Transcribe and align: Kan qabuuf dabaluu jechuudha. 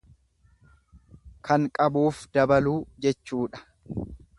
Kan 1.49 1.69
qabuuf 1.77 2.25
dabaluu 2.39 2.77
jechuudha. 3.07 3.67